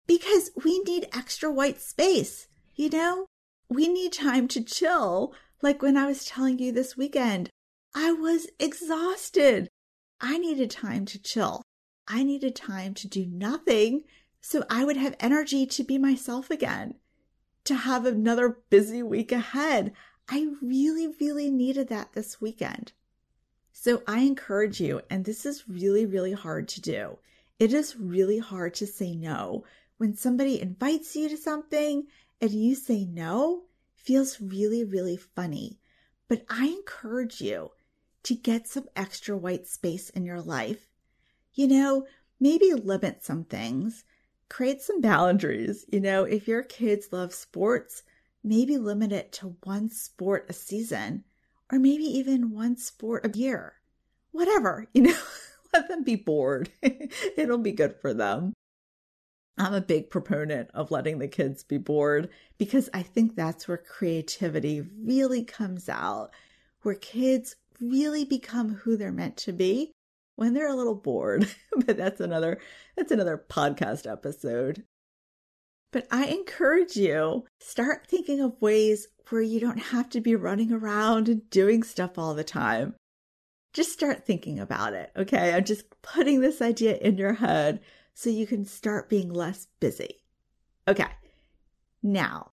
Because 0.07 0.51
we 0.65 0.81
need 0.81 1.09
extra 1.13 1.53
white 1.53 1.81
space, 1.81 2.49
you 2.75 2.89
know? 2.89 3.27
We 3.69 3.89
need 3.89 4.13
time 4.13 4.49
to 4.49 4.63
chill 4.63 5.35
like 5.63 5.83
when 5.83 5.97
I 5.97 6.07
was 6.07 6.25
telling 6.25 6.59
you 6.59 6.73
this 6.73 6.97
weekend, 6.97 7.51
I 7.95 8.13
was 8.13 8.49
exhausted. 8.59 9.69
I 10.21 10.39
needed 10.39 10.71
time 10.71 11.05
to 11.07 11.21
chill. 11.21 11.63
I 12.09 12.23
needed 12.23 12.57
time 12.57 12.95
to 12.95 13.09
do 13.09 13.27
nothing 13.27 14.05
so 14.41 14.65
I 14.71 14.85
would 14.85 14.97
have 14.97 15.17
energy 15.21 15.67
to 15.67 15.85
be 15.85 15.99
myself 15.99 16.51
again, 16.51 16.95
to 17.65 17.75
have 17.75 18.07
another 18.07 18.61
busy 18.71 19.03
week 19.03 19.33
ahead. 19.33 19.93
I 20.29 20.49
really, 20.63 21.09
really 21.21 21.51
needed 21.51 21.89
that 21.89 22.13
this 22.15 22.41
weekend. 22.41 22.93
So 23.73 24.03
I 24.07 24.21
encourage 24.21 24.81
you, 24.81 25.03
and 25.11 25.25
this 25.25 25.45
is 25.45 25.69
really, 25.69 26.07
really 26.07 26.33
hard 26.33 26.69
to 26.69 26.81
do. 26.81 27.19
It 27.59 27.73
is 27.75 27.97
really 27.97 28.39
hard 28.39 28.75
to 28.75 28.87
say 28.87 29.15
no. 29.15 29.65
When 29.99 30.17
somebody 30.17 30.61
invites 30.61 31.15
you 31.15 31.29
to 31.29 31.37
something 31.37 32.07
and 32.41 32.51
you 32.51 32.75
say 32.75 33.05
no, 33.05 33.65
feels 34.05 34.41
really, 34.41 34.85
really 34.85 35.17
funny. 35.17 35.79
But 36.29 36.45
I 36.49 36.67
encourage 36.67 37.41
you 37.41 37.71
to 38.23 38.35
get 38.35 38.69
some 38.69 38.85
extra 38.95 39.37
white 39.37 39.67
space 39.67 40.11
in 40.11 40.25
your 40.25 40.41
life. 40.41 40.89
You 41.55 41.69
know, 41.69 42.07
maybe 42.39 42.73
limit 42.73 43.25
some 43.25 43.45
things, 43.45 44.05
create 44.49 44.83
some 44.83 45.01
boundaries. 45.01 45.85
You 45.89 46.01
know, 46.01 46.25
if 46.25 46.47
your 46.47 46.63
kids 46.63 47.09
love 47.13 47.35
sports, 47.35 48.03
maybe 48.43 48.79
limit 48.79 49.13
it 49.13 49.33
to 49.33 49.57
one 49.65 49.91
sport 49.91 50.47
a 50.49 50.53
season 50.53 51.25
or 51.73 51.79
maybe 51.79 52.05
even 52.05 52.51
one 52.51 52.77
sport 52.77 53.27
a 53.27 53.39
year. 53.39 53.75
Whatever, 54.33 54.87
you 54.95 55.03
know, 55.03 55.19
let 55.73 55.89
them 55.89 56.05
be 56.05 56.17
bored. 56.17 56.71
It'll 57.37 57.59
be 57.59 57.73
good 57.73 57.97
for 58.01 58.15
them. 58.15 58.53
I'm 59.61 59.75
a 59.75 59.83
big 59.83 60.09
proponent 60.09 60.71
of 60.73 60.91
letting 60.91 61.19
the 61.19 61.29
kids 61.29 61.63
be 61.65 61.77
bored 61.77 62.31
because 62.57 62.89
I 62.95 63.03
think 63.03 63.37
that's 63.37 63.69
where 63.69 63.77
creativity 63.77 64.81
really 64.81 65.45
comes 65.45 65.87
out, 65.87 66.31
where 66.81 66.95
kids 66.95 67.57
really 67.79 68.25
become 68.25 68.71
who 68.77 68.97
they're 68.97 69.13
meant 69.13 69.37
to 69.37 69.53
be 69.53 69.93
when 70.37 70.55
they're 70.55 70.71
a 70.73 70.75
little 70.75 70.95
bored. 70.95 71.47
but 71.85 71.99
that's 71.99 72.21
another 72.21 72.59
that's 72.97 73.13
another 73.13 73.37
podcast 73.51 74.11
episode. 74.11 74.83
But 75.93 76.07
I 76.11 76.25
encourage 76.29 76.97
you 76.97 77.45
start 77.61 78.07
thinking 78.07 78.41
of 78.41 78.63
ways 78.63 79.09
where 79.29 79.43
you 79.43 79.61
don't 79.61 79.77
have 79.77 80.09
to 80.11 80.23
be 80.23 80.37
running 80.37 80.73
around 80.73 81.29
and 81.29 81.51
doing 81.51 81.83
stuff 81.83 82.17
all 82.17 82.33
the 82.33 82.45
time. 82.45 82.95
Just 83.75 83.93
start 83.93 84.25
thinking 84.25 84.59
about 84.59 84.95
it, 84.95 85.13
okay? 85.19 85.53
I'm 85.53 85.65
just 85.65 85.85
putting 86.01 86.41
this 86.41 86.63
idea 86.63 86.97
in 86.97 87.19
your 87.19 87.35
head 87.35 87.81
so 88.21 88.29
you 88.29 88.47
can 88.47 88.67
start 88.67 89.09
being 89.09 89.33
less 89.33 89.67
busy. 89.81 90.23
Okay, 90.87 91.09
now 92.03 92.51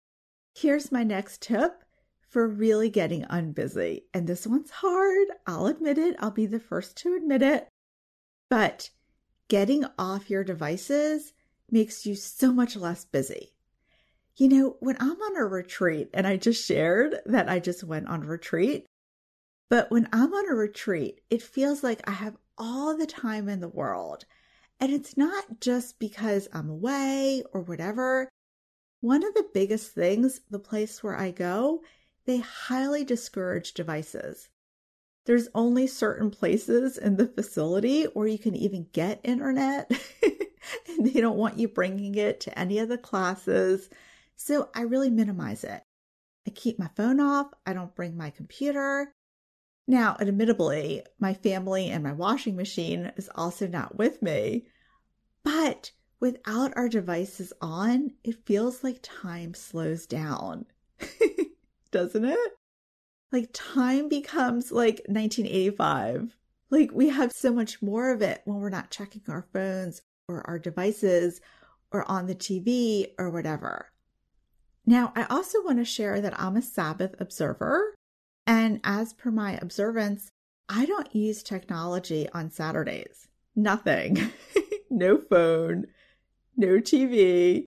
here's 0.54 0.92
my 0.92 1.02
next 1.02 1.40
tip 1.40 1.82
for 2.28 2.46
really 2.46 2.90
getting 2.90 3.22
unbusy. 3.22 4.02
And 4.12 4.26
this 4.26 4.46
one's 4.46 4.70
hard. 4.70 5.28
I'll 5.46 5.66
admit 5.66 5.96
it. 5.96 6.16
I'll 6.18 6.30
be 6.30 6.44
the 6.44 6.60
first 6.60 6.98
to 6.98 7.14
admit 7.14 7.40
it. 7.40 7.66
But 8.50 8.90
getting 9.48 9.86
off 9.98 10.28
your 10.28 10.44
devices 10.44 11.32
makes 11.70 12.04
you 12.04 12.14
so 12.14 12.52
much 12.52 12.76
less 12.76 13.06
busy. 13.06 13.54
You 14.36 14.48
know, 14.48 14.76
when 14.80 14.96
I'm 15.00 15.12
on 15.22 15.36
a 15.38 15.46
retreat, 15.46 16.10
and 16.12 16.26
I 16.26 16.36
just 16.36 16.66
shared 16.66 17.20
that 17.24 17.48
I 17.48 17.58
just 17.58 17.82
went 17.82 18.08
on 18.08 18.20
retreat, 18.20 18.84
but 19.70 19.90
when 19.90 20.10
I'm 20.12 20.34
on 20.34 20.50
a 20.50 20.54
retreat, 20.54 21.22
it 21.30 21.40
feels 21.40 21.82
like 21.82 22.06
I 22.06 22.12
have 22.12 22.36
all 22.58 22.96
the 22.98 23.06
time 23.06 23.48
in 23.48 23.60
the 23.60 23.68
world. 23.68 24.26
And 24.80 24.92
it's 24.92 25.16
not 25.16 25.60
just 25.60 25.98
because 25.98 26.48
I'm 26.52 26.68
away 26.68 27.42
or 27.52 27.60
whatever. 27.60 28.28
One 29.00 29.24
of 29.24 29.34
the 29.34 29.48
biggest 29.54 29.92
things, 29.92 30.40
the 30.50 30.58
place 30.58 31.02
where 31.02 31.16
I 31.16 31.30
go, 31.30 31.82
they 32.26 32.38
highly 32.38 33.04
discourage 33.04 33.74
devices. 33.74 34.48
There's 35.26 35.48
only 35.54 35.86
certain 35.86 36.30
places 36.30 36.98
in 36.98 37.16
the 37.16 37.26
facility 37.26 38.04
where 38.04 38.26
you 38.26 38.38
can 38.38 38.54
even 38.54 38.88
get 38.92 39.20
internet. 39.24 39.90
and 40.88 41.06
they 41.06 41.20
don't 41.20 41.38
want 41.38 41.58
you 41.58 41.68
bringing 41.68 42.14
it 42.14 42.40
to 42.40 42.58
any 42.58 42.78
of 42.78 42.88
the 42.88 42.98
classes. 42.98 43.88
So 44.36 44.70
I 44.74 44.82
really 44.82 45.10
minimize 45.10 45.64
it. 45.64 45.82
I 46.46 46.50
keep 46.50 46.78
my 46.78 46.88
phone 46.94 47.20
off. 47.20 47.48
I 47.64 47.72
don't 47.72 47.94
bring 47.94 48.16
my 48.16 48.30
computer. 48.30 49.14
Now, 49.86 50.16
admittedly, 50.18 51.02
my 51.18 51.34
family 51.34 51.90
and 51.90 52.02
my 52.02 52.12
washing 52.12 52.56
machine 52.56 53.12
is 53.16 53.30
also 53.34 53.66
not 53.66 53.96
with 53.96 54.22
me. 54.22 54.66
But 55.42 55.90
without 56.20 56.74
our 56.76 56.88
devices 56.88 57.52
on, 57.60 58.12
it 58.24 58.46
feels 58.46 58.82
like 58.82 59.00
time 59.02 59.52
slows 59.52 60.06
down. 60.06 60.64
Doesn't 61.90 62.24
it? 62.24 62.52
Like 63.30 63.50
time 63.52 64.08
becomes 64.08 64.72
like 64.72 65.02
1985. 65.06 66.34
Like 66.70 66.90
we 66.92 67.08
have 67.10 67.32
so 67.32 67.52
much 67.52 67.82
more 67.82 68.10
of 68.10 68.22
it 68.22 68.40
when 68.46 68.58
we're 68.58 68.70
not 68.70 68.90
checking 68.90 69.22
our 69.28 69.46
phones 69.52 70.00
or 70.28 70.46
our 70.46 70.58
devices 70.58 71.40
or 71.92 72.10
on 72.10 72.26
the 72.26 72.34
TV 72.34 73.08
or 73.18 73.30
whatever. 73.30 73.90
Now, 74.86 75.12
I 75.14 75.24
also 75.24 75.62
want 75.62 75.78
to 75.78 75.84
share 75.84 76.20
that 76.20 76.38
I'm 76.38 76.56
a 76.56 76.62
Sabbath 76.62 77.14
observer 77.18 77.93
and 78.46 78.80
as 78.84 79.12
per 79.12 79.30
my 79.30 79.58
observance, 79.60 80.30
I 80.68 80.86
don't 80.86 81.14
use 81.14 81.42
technology 81.42 82.28
on 82.32 82.50
Saturdays. 82.50 83.28
Nothing. 83.56 84.32
no 84.90 85.18
phone, 85.18 85.86
no 86.56 86.80
TV, 86.80 87.64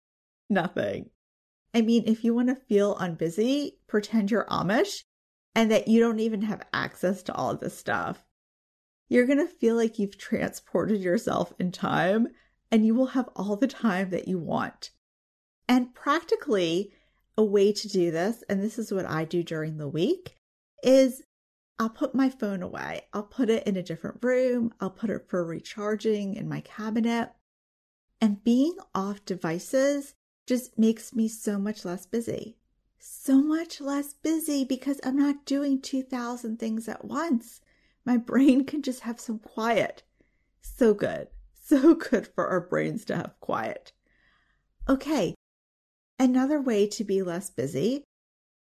nothing. 0.50 1.10
I 1.74 1.82
mean, 1.82 2.04
if 2.06 2.24
you 2.24 2.34
want 2.34 2.50
to 2.50 2.56
feel 2.56 2.96
unbusy, 2.96 3.74
pretend 3.88 4.32
you're 4.32 4.46
Amish 4.46 5.04
and 5.54 5.72
that 5.72 5.88
you 5.88 6.00
don't 6.00 6.20
even 6.20 6.42
have 6.44 6.64
access 6.74 7.24
to 7.24 7.36
all 7.36 7.56
this 7.56 7.78
stuff. 7.78 8.24
You're 9.10 9.26
going 9.26 9.40
to 9.40 9.48
feel 9.48 9.76
like 9.76 10.00
you've 10.00 10.18
transported 10.18 11.02
yourself 11.02 11.54
in 11.60 11.72
time 11.72 12.28
and 12.72 12.86
you 12.86 12.94
will 12.94 13.08
have 13.08 13.30
all 13.36 13.56
the 13.56 13.68
time 13.68 14.10
that 14.10 14.28
you 14.28 14.38
want. 14.38 14.92
And 15.68 15.94
practically, 15.94 16.94
a 17.38 17.44
way 17.44 17.72
to 17.72 17.88
do 17.88 18.12
this, 18.12 18.44
and 18.50 18.62
this 18.62 18.80
is 18.80 18.92
what 18.92 19.06
I 19.06 19.26
do 19.26 19.44
during 19.44 19.78
the 19.78 19.88
week, 19.88 20.37
is 20.84 21.24
I'll 21.80 21.90
put 21.90 22.16
my 22.16 22.30
phone 22.30 22.64
away. 22.64 23.04
I'll 23.14 23.24
put 23.24 23.50
it 23.50 23.68
in 23.68 23.76
a 23.76 23.84
different 23.84 24.24
room. 24.24 24.74
I'll 24.80 24.90
put 24.90 25.10
it 25.10 25.30
for 25.30 25.44
recharging 25.44 26.34
in 26.36 26.50
my 26.50 26.62
cabinet. 26.62 27.32
And 28.20 28.44
being 28.44 28.76
off 28.96 29.24
devices 29.26 30.16
just 30.48 30.78
makes 30.80 31.14
me 31.14 31.28
so 31.28 31.60
much 31.60 31.86
less 31.86 32.06
busy. 32.06 32.58
So 33.00 33.42
much 33.44 33.80
less 33.80 34.14
busy 34.14 34.66
because 34.66 35.00
I'm 35.04 35.18
not 35.18 35.46
doing 35.46 35.80
2,000 35.80 36.58
things 36.58 36.88
at 36.88 37.06
once. 37.06 37.62
My 38.06 38.18
brain 38.18 38.66
can 38.66 38.82
just 38.82 39.02
have 39.02 39.20
some 39.20 39.38
quiet. 39.38 40.04
So 40.62 40.94
good. 40.94 41.28
So 41.54 41.96
good 41.96 42.28
for 42.28 42.48
our 42.48 42.62
brains 42.62 43.04
to 43.06 43.16
have 43.18 43.40
quiet. 43.40 43.92
Okay. 44.90 45.36
Another 46.18 46.62
way 46.62 46.88
to 46.88 47.04
be 47.04 47.22
less 47.22 47.50
busy 47.50 48.07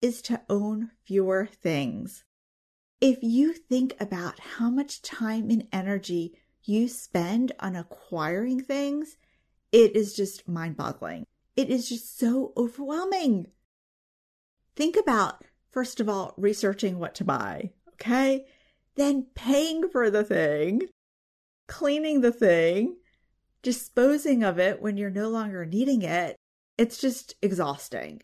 is 0.04 0.22
to 0.22 0.42
own 0.50 0.92
fewer 1.06 1.48
things. 1.48 2.26
If 3.00 3.20
you 3.22 3.54
think 3.54 3.96
about 4.02 4.40
how 4.40 4.70
much 4.70 5.02
time 5.02 5.50
and 5.50 5.66
energy 5.72 6.34
you 6.66 6.90
spend 6.90 7.54
on 7.60 7.78
acquiring 7.78 8.62
things, 8.62 9.18
it 9.72 9.96
is 9.96 10.14
just 10.14 10.48
mind 10.48 10.76
boggling. 10.76 11.26
It 11.56 11.70
is 11.70 11.88
just 11.88 12.20
so 12.20 12.52
overwhelming. 12.58 13.48
Think 14.76 14.98
about, 14.98 15.46
first 15.72 16.02
of 16.02 16.10
all, 16.10 16.34
researching 16.36 17.00
what 17.00 17.16
to 17.16 17.24
buy, 17.24 17.72
okay? 17.94 18.46
Then 18.96 19.28
paying 19.36 19.88
for 19.88 20.10
the 20.10 20.24
thing, 20.26 20.84
cleaning 21.68 22.22
the 22.22 22.32
thing, 22.32 22.98
disposing 23.62 24.44
of 24.44 24.60
it 24.60 24.82
when 24.82 24.98
you're 24.98 25.10
no 25.10 25.30
longer 25.30 25.66
needing 25.66 26.02
it. 26.02 26.36
It's 26.78 26.98
just 26.98 27.36
exhausting. 27.42 28.22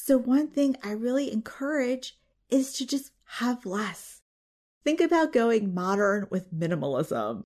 So, 0.00 0.16
one 0.16 0.46
thing 0.46 0.76
I 0.82 0.92
really 0.92 1.30
encourage 1.30 2.16
is 2.48 2.72
to 2.74 2.86
just 2.86 3.10
have 3.24 3.66
less. 3.66 4.22
Think 4.84 5.00
about 5.00 5.32
going 5.32 5.74
modern 5.74 6.28
with 6.30 6.54
minimalism. 6.54 7.42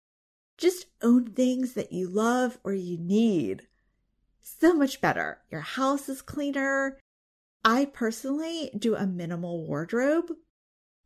Just 0.58 0.86
own 1.00 1.32
things 1.32 1.72
that 1.72 1.92
you 1.92 2.08
love 2.08 2.58
or 2.62 2.74
you 2.74 2.98
need. 2.98 3.66
So 4.42 4.74
much 4.74 5.00
better. 5.00 5.40
Your 5.50 5.62
house 5.62 6.10
is 6.10 6.20
cleaner. 6.22 7.00
I 7.64 7.86
personally 7.86 8.70
do 8.78 8.94
a 8.94 9.06
minimal 9.06 9.66
wardrobe. 9.66 10.30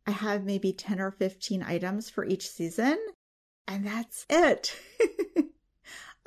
I 0.05 0.11
have 0.11 0.43
maybe 0.43 0.73
10 0.73 0.99
or 0.99 1.11
15 1.11 1.63
items 1.63 2.09
for 2.09 2.25
each 2.25 2.49
season, 2.49 2.99
and 3.67 3.87
that's 3.87 4.25
it. 4.29 4.77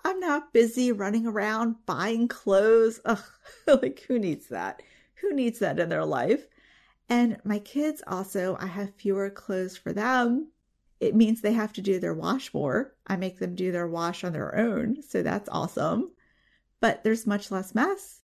I'm 0.05 0.19
not 0.19 0.55
busy 0.55 0.91
running 0.91 1.27
around 1.27 1.77
buying 1.87 2.27
clothes. 2.27 3.00
Ugh, 3.05 3.23
like 3.67 4.00
who 4.09 4.19
needs 4.19 4.49
that? 4.49 4.83
Who 5.21 5.35
needs 5.35 5.59
that 5.59 5.79
in 5.79 5.89
their 5.89 6.05
life? 6.05 6.47
And 7.09 7.39
my 7.45 7.59
kids 7.59 8.03
also, 8.07 8.57
I 8.61 8.67
have 8.67 8.95
fewer 8.95 9.31
clothes 9.31 9.77
for 9.77 9.93
them. 9.93 10.53
It 11.00 11.15
means 11.15 11.41
they 11.41 11.53
have 11.53 11.73
to 11.75 11.83
do 11.83 11.99
their 11.99 12.15
wash 12.15 12.55
more. 12.55 12.95
I 13.07 13.17
make 13.17 13.39
them 13.39 13.55
do 13.55 13.73
their 13.73 13.89
wash 13.89 14.23
on 14.23 14.33
their 14.33 14.57
own. 14.57 15.03
So 15.03 15.23
that's 15.23 15.49
awesome. 15.49 16.12
But 16.81 17.03
there's 17.03 17.27
much 17.27 17.50
less 17.50 17.75
mess. 17.75 18.21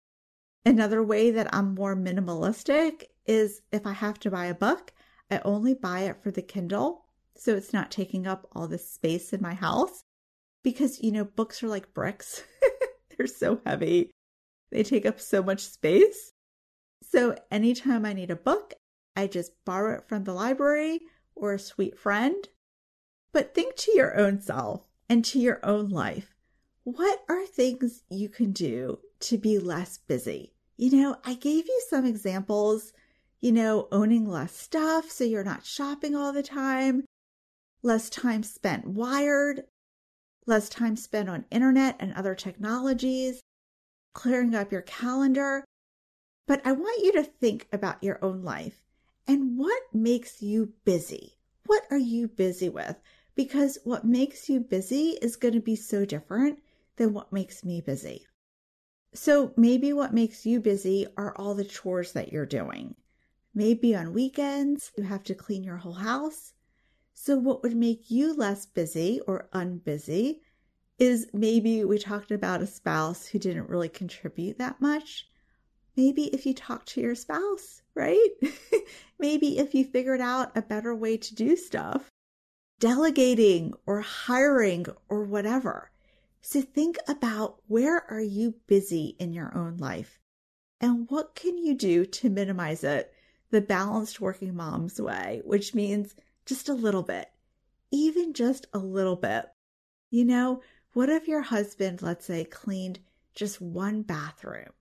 Another 0.65 1.03
way 1.03 1.31
that 1.31 1.53
I'm 1.53 1.75
more 1.75 1.95
minimalistic 1.95 3.05
is 3.25 3.61
if 3.71 3.85
I 3.85 3.93
have 3.93 4.19
to 4.19 4.31
buy 4.31 4.45
a 4.45 4.55
book, 4.55 4.93
I 5.29 5.41
only 5.45 5.73
buy 5.73 6.01
it 6.01 6.21
for 6.21 6.31
the 6.31 6.41
Kindle. 6.41 7.05
so 7.35 7.55
it's 7.55 7.73
not 7.73 7.89
taking 7.89 8.27
up 8.27 8.47
all 8.51 8.67
the 8.67 8.77
space 8.77 9.33
in 9.33 9.41
my 9.41 9.53
house 9.53 10.03
because, 10.63 11.01
you 11.01 11.11
know, 11.11 11.25
books 11.25 11.63
are 11.63 11.67
like 11.67 11.93
bricks. 11.93 12.43
They're 13.17 13.27
so 13.27 13.61
heavy. 13.65 14.11
They 14.71 14.83
take 14.83 15.05
up 15.05 15.19
so 15.19 15.41
much 15.41 15.61
space. 15.61 16.33
So 17.11 17.35
anytime 17.51 18.05
I 18.05 18.13
need 18.13 18.31
a 18.31 18.37
book, 18.37 18.73
I 19.17 19.27
just 19.27 19.51
borrow 19.65 19.97
it 19.97 20.07
from 20.07 20.23
the 20.23 20.33
library 20.33 21.01
or 21.35 21.51
a 21.53 21.59
sweet 21.59 21.99
friend. 21.99 22.47
But 23.33 23.53
think 23.53 23.75
to 23.77 23.91
your 23.93 24.17
own 24.17 24.39
self 24.39 24.87
and 25.09 25.25
to 25.25 25.39
your 25.39 25.59
own 25.61 25.89
life. 25.89 26.33
What 26.85 27.19
are 27.27 27.45
things 27.45 28.03
you 28.09 28.29
can 28.29 28.53
do 28.53 28.99
to 29.21 29.37
be 29.37 29.59
less 29.59 29.97
busy? 29.97 30.53
You 30.77 30.91
know, 30.91 31.17
I 31.25 31.33
gave 31.33 31.65
you 31.65 31.81
some 31.89 32.05
examples, 32.05 32.93
you 33.41 33.51
know, 33.51 33.89
owning 33.91 34.25
less 34.25 34.55
stuff 34.55 35.11
so 35.11 35.25
you're 35.25 35.43
not 35.43 35.65
shopping 35.65 36.15
all 36.15 36.31
the 36.31 36.41
time, 36.41 37.03
less 37.83 38.09
time 38.09 38.41
spent 38.41 38.87
wired, 38.87 39.65
less 40.47 40.69
time 40.69 40.95
spent 40.95 41.29
on 41.29 41.43
internet 41.51 41.97
and 41.99 42.13
other 42.13 42.35
technologies, 42.35 43.41
clearing 44.13 44.55
up 44.55 44.71
your 44.71 44.81
calendar. 44.81 45.65
But 46.47 46.65
I 46.65 46.71
want 46.71 47.03
you 47.03 47.11
to 47.13 47.23
think 47.23 47.67
about 47.71 48.03
your 48.03 48.23
own 48.23 48.43
life 48.43 48.81
and 49.27 49.57
what 49.57 49.81
makes 49.93 50.41
you 50.41 50.73
busy. 50.83 51.37
What 51.65 51.83
are 51.91 51.97
you 51.97 52.27
busy 52.27 52.69
with? 52.69 52.99
Because 53.35 53.77
what 53.83 54.03
makes 54.03 54.49
you 54.49 54.59
busy 54.59 55.17
is 55.21 55.35
going 55.35 55.53
to 55.53 55.61
be 55.61 55.75
so 55.75 56.03
different 56.03 56.59
than 56.97 57.13
what 57.13 57.31
makes 57.31 57.63
me 57.63 57.79
busy. 57.79 58.25
So 59.13 59.53
maybe 59.55 59.93
what 59.93 60.13
makes 60.13 60.45
you 60.45 60.59
busy 60.59 61.07
are 61.17 61.35
all 61.35 61.53
the 61.53 61.63
chores 61.63 62.13
that 62.13 62.31
you're 62.31 62.45
doing. 62.45 62.95
Maybe 63.53 63.95
on 63.95 64.13
weekends 64.13 64.91
you 64.97 65.03
have 65.03 65.23
to 65.23 65.35
clean 65.35 65.63
your 65.63 65.77
whole 65.77 65.93
house. 65.93 66.53
So 67.13 67.37
what 67.37 67.61
would 67.61 67.75
make 67.75 68.09
you 68.09 68.33
less 68.33 68.65
busy 68.65 69.19
or 69.27 69.49
unbusy 69.53 70.39
is 70.97 71.27
maybe 71.33 71.83
we 71.83 71.97
talked 71.97 72.31
about 72.31 72.61
a 72.61 72.67
spouse 72.67 73.27
who 73.27 73.39
didn't 73.39 73.69
really 73.69 73.89
contribute 73.89 74.57
that 74.57 74.79
much. 74.79 75.27
Maybe 75.95 76.33
if 76.33 76.45
you 76.45 76.53
talk 76.53 76.85
to 76.87 77.01
your 77.01 77.15
spouse, 77.15 77.81
right? 77.95 78.29
maybe 79.19 79.57
if 79.57 79.75
you 79.75 79.83
figured 79.83 80.21
out 80.21 80.55
a 80.55 80.61
better 80.61 80.95
way 80.95 81.17
to 81.17 81.35
do 81.35 81.55
stuff, 81.55 82.09
delegating 82.79 83.73
or 83.85 84.01
hiring 84.01 84.85
or 85.09 85.23
whatever. 85.23 85.91
So 86.41 86.61
think 86.61 86.97
about 87.07 87.61
where 87.67 88.03
are 88.11 88.21
you 88.21 88.55
busy 88.67 89.15
in 89.19 89.33
your 89.33 89.55
own 89.55 89.77
life 89.77 90.19
and 90.81 91.07
what 91.09 91.35
can 91.35 91.57
you 91.57 91.75
do 91.75 92.05
to 92.05 92.29
minimize 92.29 92.83
it 92.83 93.13
the 93.51 93.61
balanced 93.61 94.19
working 94.19 94.55
mom's 94.55 94.99
way, 94.99 95.41
which 95.45 95.75
means 95.75 96.15
just 96.45 96.69
a 96.69 96.73
little 96.73 97.03
bit, 97.03 97.29
even 97.91 98.33
just 98.33 98.65
a 98.73 98.79
little 98.79 99.17
bit. 99.17 99.45
You 100.09 100.25
know, 100.25 100.61
what 100.93 101.09
if 101.09 101.27
your 101.27 101.41
husband, 101.41 102.01
let's 102.01 102.25
say, 102.25 102.45
cleaned 102.45 102.99
just 103.35 103.61
one 103.61 104.01
bathroom? 104.01 104.71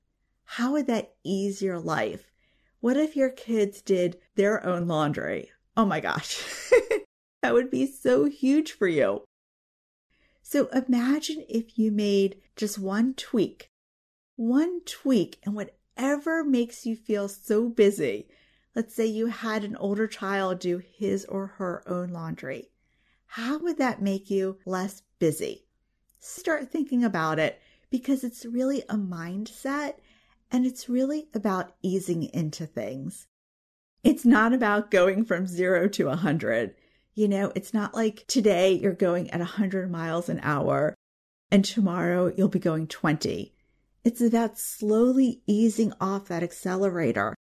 How 0.54 0.73
would 0.73 0.88
that 0.88 1.14
ease 1.23 1.62
your 1.62 1.78
life? 1.78 2.33
What 2.80 2.97
if 2.97 3.14
your 3.14 3.30
kids 3.30 3.80
did 3.80 4.19
their 4.35 4.66
own 4.66 4.88
laundry? 4.88 5.52
Oh 5.76 5.85
my 5.85 6.00
gosh, 6.00 6.42
that 7.42 7.54
would 7.54 7.71
be 7.71 7.87
so 7.87 8.25
huge 8.25 8.73
for 8.73 8.88
you. 8.88 9.23
So 10.42 10.66
imagine 10.66 11.45
if 11.49 11.78
you 11.78 11.92
made 11.92 12.40
just 12.57 12.80
one 12.80 13.14
tweak, 13.14 13.69
one 14.35 14.80
tweak, 14.85 15.38
and 15.45 15.54
whatever 15.54 16.42
makes 16.42 16.85
you 16.85 16.97
feel 16.97 17.28
so 17.28 17.69
busy. 17.69 18.26
Let's 18.75 18.92
say 18.92 19.07
you 19.07 19.26
had 19.26 19.62
an 19.62 19.76
older 19.76 20.09
child 20.09 20.59
do 20.59 20.78
his 20.78 21.25
or 21.26 21.47
her 21.47 21.85
own 21.87 22.09
laundry. 22.09 22.73
How 23.25 23.61
would 23.61 23.79
that 23.79 24.03
make 24.03 24.29
you 24.31 24.59
less 24.66 25.03
busy? 25.20 25.68
Start 26.18 26.72
thinking 26.72 27.05
about 27.05 27.38
it 27.38 27.62
because 27.88 28.25
it's 28.25 28.44
really 28.44 28.83
a 28.88 28.96
mindset 28.96 29.94
and 30.51 30.67
it's 30.67 30.89
really 30.89 31.29
about 31.35 31.75
easing 31.83 32.25
into 32.25 32.67
things. 32.67 33.27
It's 34.03 34.25
not 34.25 34.53
about 34.53 34.91
going 34.91 35.25
from 35.25 35.47
zero 35.47 35.89
to 35.89 36.09
a 36.09 36.17
hundred. 36.17 36.75
You 37.15 37.29
know, 37.29 37.53
it's 37.55 37.75
not 37.75 37.95
like 37.95 38.25
today 38.27 38.73
you're 38.73 38.93
going 38.95 39.31
at 39.31 39.41
100 39.41 39.91
miles 39.91 40.29
an 40.29 40.41
hour 40.43 40.95
and 41.51 41.65
tomorrow 41.65 42.33
you'll 42.35 42.49
be 42.49 42.59
going 42.59 42.87
20. 42.87 43.55
It's 44.03 44.21
about 44.23 44.59
slowly 44.59 45.43
easing 45.47 45.93
off 46.01 46.29
that 46.29 46.43
accelerator, 46.43 47.35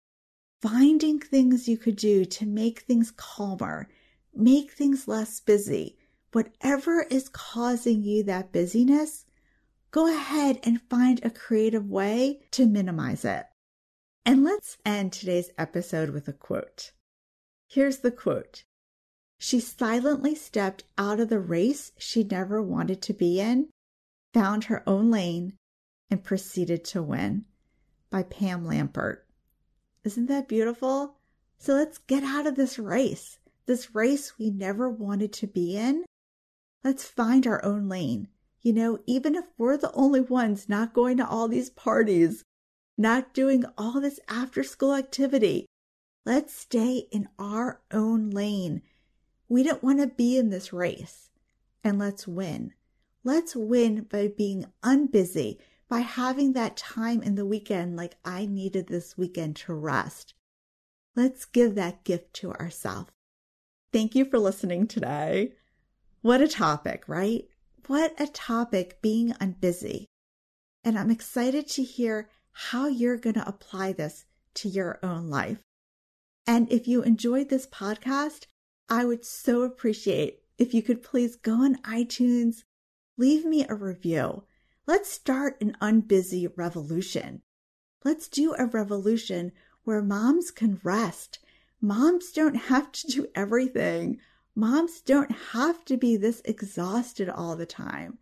finding 0.61 1.19
things 1.19 1.67
you 1.67 1.77
could 1.77 1.95
do 1.95 2.25
to 2.25 2.45
make 2.47 2.79
things 2.79 3.11
calmer, 3.11 3.87
make 4.33 4.71
things 4.71 5.07
less 5.07 5.39
busy. 5.39 5.97
Whatever 6.31 7.05
is 7.11 7.29
causing 7.29 8.01
you 8.03 8.23
that 8.23 8.51
busyness, 8.51 9.26
go 9.97 10.05
ahead 10.05 10.59
and 10.61 10.79
find 10.91 11.19
a 11.25 11.29
creative 11.31 11.89
way 11.89 12.39
to 12.51 12.67
minimize 12.67 13.25
it. 13.25 13.47
And 14.27 14.43
let's 14.43 14.77
end 14.85 15.11
today's 15.11 15.49
episode 15.57 16.11
with 16.11 16.27
a 16.27 16.33
quote. 16.33 16.91
Here's 17.67 17.97
the 17.97 18.11
quote 18.11 18.63
she 19.39 19.59
silently 19.59 20.35
stepped 20.35 20.83
out 20.99 21.19
of 21.19 21.29
the 21.29 21.39
race 21.39 21.93
she 21.97 22.23
never 22.23 22.61
wanted 22.61 23.01
to 23.01 23.13
be 23.13 23.39
in, 23.39 23.69
found 24.35 24.65
her 24.65 24.87
own 24.87 25.09
lane, 25.09 25.53
and 26.11 26.23
proceeded 26.23 26.85
to 26.85 27.01
win. 27.01 27.45
By 28.11 28.21
Pam 28.21 28.65
Lampert. 28.65 29.21
Isn't 30.03 30.27
that 30.27 30.47
beautiful? 30.47 31.15
So 31.57 31.73
let's 31.73 31.97
get 31.97 32.23
out 32.23 32.45
of 32.45 32.55
this 32.55 32.77
race, 32.77 33.39
this 33.65 33.95
race 33.95 34.37
we 34.37 34.51
never 34.51 34.91
wanted 34.91 35.33
to 35.33 35.47
be 35.47 35.75
in. 35.75 36.05
Let's 36.83 37.03
find 37.03 37.47
our 37.47 37.65
own 37.65 37.89
lane. 37.89 38.27
You 38.67 38.73
know, 38.73 38.99
even 39.05 39.35
if 39.35 39.45
we're 39.57 39.77
the 39.77 39.93
only 39.93 40.19
ones 40.19 40.67
not 40.67 40.93
going 40.93 41.15
to 41.17 41.25
all 41.25 41.47
these 41.47 41.69
parties, 41.69 42.43
not 42.97 43.33
doing 43.33 43.63
all 43.77 44.01
this 44.01 44.19
after 44.27 44.61
school 44.61 44.93
activity, 44.93 45.67
let's 46.25 46.53
stay 46.53 47.07
in 47.09 47.29
our 47.39 47.79
own 47.91 48.29
lane 48.29 48.81
we 49.49 49.63
don't 49.63 49.81
want 49.83 49.99
to 49.99 50.07
be 50.07 50.37
in 50.37 50.49
this 50.49 50.73
race. 50.73 51.29
And 51.81 51.97
let's 51.97 52.27
win. 52.27 52.73
Let's 53.23 53.55
win 53.55 54.03
by 54.03 54.27
being 54.27 54.65
unbusy, 54.83 55.59
by 55.87 55.99
having 55.99 56.51
that 56.51 56.75
time 56.75 57.21
in 57.21 57.35
the 57.35 57.45
weekend 57.45 57.95
like 57.95 58.15
I 58.25 58.45
needed 58.45 58.87
this 58.87 59.17
weekend 59.17 59.55
to 59.57 59.73
rest. 59.73 60.33
Let's 61.15 61.45
give 61.45 61.75
that 61.75 62.03
gift 62.03 62.33
to 62.35 62.51
ourselves. 62.51 63.11
Thank 63.93 64.15
you 64.15 64.25
for 64.25 64.37
listening 64.37 64.87
today. 64.87 65.53
What 66.21 66.41
a 66.41 66.47
topic, 66.49 67.05
right? 67.07 67.47
What 67.87 68.19
a 68.19 68.27
topic 68.27 69.01
being 69.01 69.31
unbusy. 69.39 70.07
And 70.83 70.99
I'm 70.99 71.09
excited 71.09 71.69
to 71.69 71.83
hear 71.83 72.29
how 72.51 72.87
you're 72.87 73.15
going 73.15 73.35
to 73.35 73.47
apply 73.47 73.93
this 73.93 74.25
to 74.55 74.67
your 74.67 74.99
own 75.01 75.29
life. 75.29 75.59
And 76.45 76.69
if 76.69 76.85
you 76.85 77.01
enjoyed 77.01 77.47
this 77.47 77.65
podcast, 77.65 78.47
I 78.89 79.05
would 79.05 79.23
so 79.23 79.61
appreciate 79.61 80.41
if 80.57 80.73
you 80.73 80.81
could 80.81 81.01
please 81.01 81.37
go 81.37 81.63
on 81.63 81.75
iTunes, 81.83 82.63
leave 83.15 83.45
me 83.45 83.65
a 83.65 83.75
review. 83.75 84.43
Let's 84.85 85.09
start 85.09 85.61
an 85.61 85.77
unbusy 85.81 86.51
revolution. 86.57 87.41
Let's 88.03 88.27
do 88.27 88.53
a 88.55 88.65
revolution 88.65 89.53
where 89.85 90.01
moms 90.01 90.51
can 90.51 90.81
rest. 90.83 91.39
Moms 91.79 92.33
don't 92.33 92.55
have 92.55 92.91
to 92.91 93.07
do 93.07 93.27
everything. 93.33 94.19
Moms 94.59 95.01
don't 95.01 95.31
have 95.53 95.85
to 95.85 95.97
be 95.97 96.17
this 96.17 96.41
exhausted 96.43 97.29
all 97.29 97.55
the 97.55 97.67
time. 97.67 98.17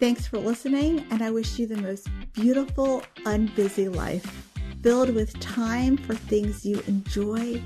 Thanks 0.00 0.26
for 0.26 0.38
listening, 0.38 1.06
and 1.08 1.22
I 1.22 1.30
wish 1.30 1.56
you 1.56 1.68
the 1.68 1.76
most 1.76 2.08
beautiful, 2.32 3.04
unbusy 3.18 3.94
life 3.94 4.50
filled 4.82 5.14
with 5.14 5.38
time 5.38 5.98
for 5.98 6.16
things 6.16 6.66
you 6.66 6.82
enjoy 6.88 7.62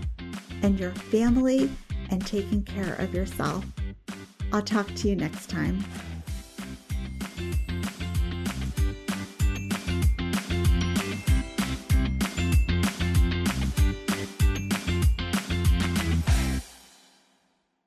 and 0.61 0.79
your 0.79 0.91
family 0.91 1.71
and 2.11 2.27
taking 2.27 2.65
care 2.65 2.97
of 2.97 3.15
yourself. 3.15 3.65
I'll 4.53 4.61
talk 4.61 4.95
to 4.97 5.09
you 5.09 5.17
next 5.17 5.49
time. 5.49 5.83